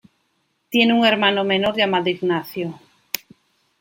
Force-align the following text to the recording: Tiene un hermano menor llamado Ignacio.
Tiene 0.71 0.93
un 0.95 1.05
hermano 1.05 1.43
menor 1.43 1.75
llamado 1.77 2.09
Ignacio. 2.09 2.79